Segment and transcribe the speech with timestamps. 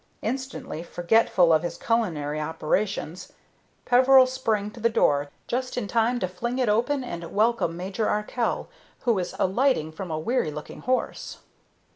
[0.23, 3.33] Instantly forgetful of his culinary operations,
[3.85, 8.09] Peveril sprang to the door, just in time to fling it open and welcome Major
[8.09, 8.67] Arkell,
[9.01, 11.37] who was alighting from a weary looking horse.